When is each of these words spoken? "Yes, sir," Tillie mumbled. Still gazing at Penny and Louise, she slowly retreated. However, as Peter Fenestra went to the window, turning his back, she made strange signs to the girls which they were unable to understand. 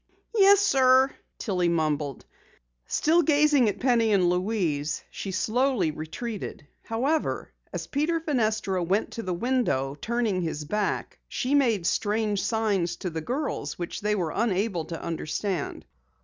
"Yes, 0.33 0.61
sir," 0.61 1.11
Tillie 1.37 1.69
mumbled. 1.69 2.25
Still 2.87 3.21
gazing 3.21 3.69
at 3.69 3.79
Penny 3.79 4.11
and 4.13 4.27
Louise, 4.31 5.03
she 5.11 5.29
slowly 5.29 5.91
retreated. 5.91 6.65
However, 6.81 7.51
as 7.71 7.85
Peter 7.85 8.19
Fenestra 8.19 8.81
went 8.83 9.11
to 9.11 9.21
the 9.21 9.31
window, 9.35 9.93
turning 9.93 10.41
his 10.41 10.65
back, 10.65 11.19
she 11.27 11.53
made 11.53 11.85
strange 11.85 12.41
signs 12.43 12.95
to 12.95 13.11
the 13.11 13.21
girls 13.21 13.77
which 13.77 14.01
they 14.01 14.15
were 14.15 14.31
unable 14.33 14.85
to 14.85 14.99
understand. 14.99 15.85